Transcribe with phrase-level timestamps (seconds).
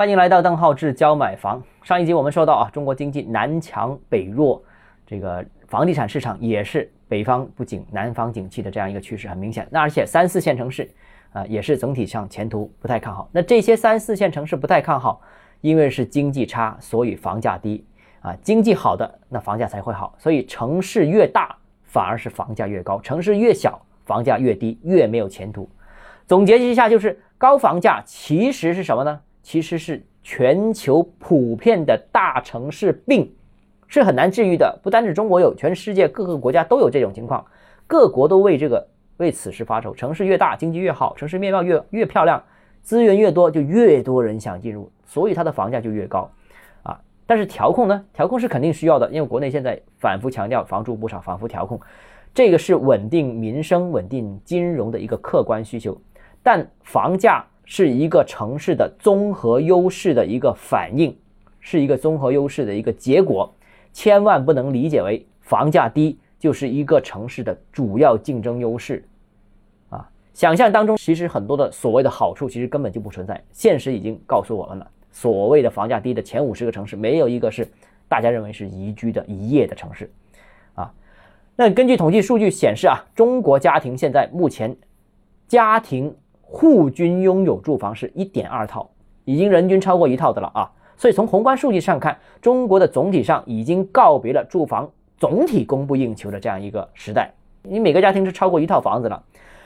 [0.00, 1.62] 欢迎来到邓浩志教买房。
[1.82, 4.64] 上一集我们说到啊，中国经济南强北弱，
[5.06, 9.68] 这个房地产市场也是北方不景，南方景气的这样一个趋势很明显。
[9.70, 10.90] 那而且三四线城市
[11.34, 13.28] 啊，也是整体上前途不太看好。
[13.30, 15.20] 那这些三四线城市不太看好，
[15.60, 17.84] 因为是经济差，所以房价低
[18.22, 18.34] 啊。
[18.42, 21.54] 经济好的那房价才会好，所以城市越大
[21.84, 25.68] 反而是房价越高，城市越小房价越低，越没有前途。
[26.26, 29.20] 总结一下就是，高房价其实是什么呢？
[29.42, 33.32] 其实是全球普遍的大城市病，
[33.88, 34.78] 是很难治愈的。
[34.82, 37.44] 不单是中国有，全世界各个国家都有这种情况，
[37.86, 39.94] 各国都为这个为此事发愁。
[39.94, 42.42] 城市越大，经济越好，城市面貌越越漂亮，
[42.82, 46.30] 资源越多，就越多人想进入，所以它的房价就越高
[46.82, 47.00] 啊。
[47.26, 48.04] 但是调控呢？
[48.12, 51.80] 调控是肯定需要的，因为国内现在反复强调房住不炒，反复调控，
[52.34, 55.98] 这个是稳定民生、稳定金融的一个客观需求。
[56.42, 57.44] 但房价。
[57.72, 61.16] 是一个城市的综合优势的一个反应，
[61.60, 63.54] 是一个综合优势的一个结果，
[63.92, 69.04] 千万不能理解为房价低就是一个城市的主要竞争优势，
[69.88, 77.64] 啊，想象当中其实很多的所谓的好处其实根本就不存在，现实已经告诉我们了，所谓的房价低的前五十个城市没有一个是
[78.08, 80.10] 大家认为是宜居的一夜的城市，
[80.74, 80.92] 啊，
[81.54, 84.76] 那根据统计数据显示啊，中国家庭现在目前
[85.46, 86.12] 家庭。
[86.52, 88.90] 户均拥有住房是一点二套，
[89.24, 90.68] 已经人均超过一套的了啊！
[90.96, 97.32] 所以从宏观数据上看，中国的总体上已经告别了住房总体供不应求的这样一个时代。
[97.62, 99.22] 你每个家庭是超过一套房子了，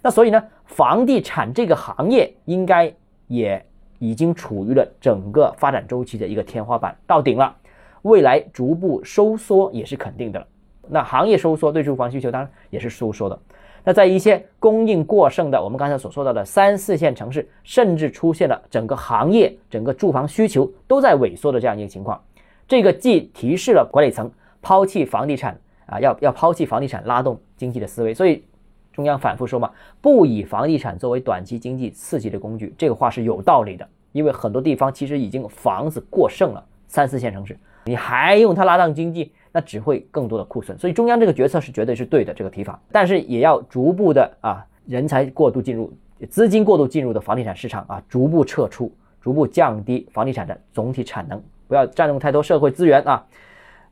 [0.00, 2.94] 那所以呢，房地产这个行业应该
[3.26, 3.62] 也
[3.98, 7.56] 已经处于了整个发展周期的一个天花板到顶了，
[8.02, 10.46] 未来逐步收缩也是肯定的了。
[10.90, 13.38] 那行业收缩对住房需求当然也是收缩的。
[13.84, 22.20] 那在一些供应过剩的，我们刚才所说到的三四线城市，甚至出现了整个行业、整个住房需求都在萎缩的这样一个情况。
[22.66, 24.30] 这个既提示了管理层
[24.60, 28.12] 抛弃房地产啊，要要抛弃房地产拉动经济的思维。
[28.12, 28.44] 所以
[28.92, 29.70] 中央反复说嘛，
[30.02, 33.88] 不以房地产作为短期经济刺激的工具，这个话是有道理的。
[34.12, 39.32] 因为很多地方其实已经房子过剩了，三四线城市，你还用它拉动经济？
[39.58, 45.92] 那只会更多的库存，所以中央这个决策是绝对是对的这个提法，但是也要逐步的啊，人才过度进入，
[46.30, 48.88] 资金过度进入的房地产市场啊，逐步撤出，
[49.20, 53.26] 逐步降低房地产的总体产能，不要占用太多社会资源啊。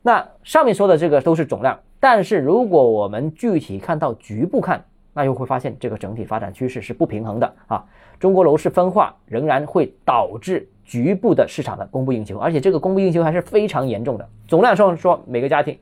[0.02, 4.84] 那上面说的这个都是总量，但是如果我们具体看到局部看，
[5.14, 7.84] 那又会发现这个整体发展趋势是不平衡的啊。
[8.20, 10.68] 中国楼市分化仍然会导致。
[10.86, 14.26] 局部的市场的供不应求，而且这个供不应求还是非常严重的。
[14.46, 15.76] 总量上说，每个家庭，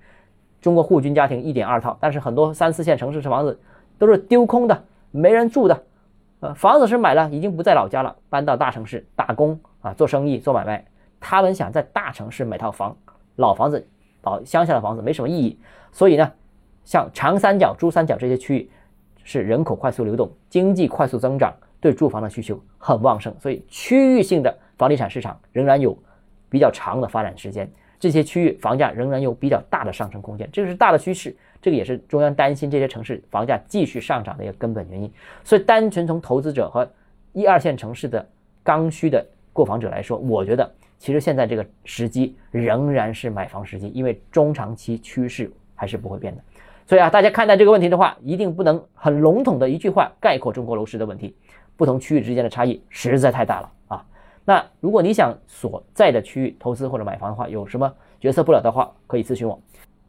[0.62, 3.60] 中国户均家庭一点二套，但是很多三四线城市的房子
[3.98, 5.84] 都是丢空的，没人住的。
[6.40, 10.82] 呃，房子是买了，已经不在老家了，搬到大城市打工啊，做生意做买卖。
[11.20, 12.96] 他们想在大城市买套房，
[13.36, 13.86] 老房子，
[14.22, 15.58] 老乡下的房子没什么意义。
[15.92, 16.32] 所以呢，
[16.82, 18.70] 像长三角、珠三角这些区域，
[19.22, 24.58] 是人口快速流动，经济快速增长，对住房的需求很旺盛，所以区域性的。
[24.76, 25.96] 房地产市场仍然有
[26.48, 35.10] 比较长的发展时间，这些区域房价仍然有比较大的上升空间，这个是大的趋势，这个也是中央担心这些城市房价继续上涨的一个根本原因。
[35.42, 36.88] 所以，单纯从投资者和
[37.32, 38.24] 一二线城市的
[38.62, 46.42] 刚需的购房者来说，我觉得其实现在这个时机仍然是买房时机，因为中长期趋势还是不会变的。
[46.86, 51.34] 所以啊，大家看待这个问题的话，一定不能很笼统的一句话概括中国楼市的问题，
[51.76, 53.70] 不同区域之间的差异实在太大了。
[54.44, 59.58] 那如果你想所在的区域投资或者买房的话，有什么决策不了的话，可以咨询我，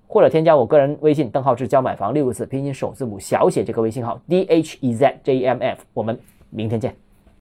[0.08, 6.20] 或者添加我个人微信邓浩志教买房六个字拼音首字母小写这个微信号 d h e z j m f，我们
[6.50, 7.05] 明天见。